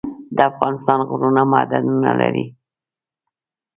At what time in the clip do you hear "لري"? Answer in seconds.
2.21-2.45